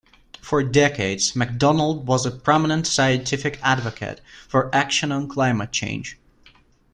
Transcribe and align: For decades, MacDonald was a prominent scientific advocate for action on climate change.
For 0.41 0.63
decades, 0.63 1.35
MacDonald 1.35 2.07
was 2.07 2.25
a 2.25 2.31
prominent 2.31 2.87
scientific 2.87 3.59
advocate 3.61 4.19
for 4.47 4.73
action 4.73 5.11
on 5.11 5.27
climate 5.27 5.71
change. 5.71 6.17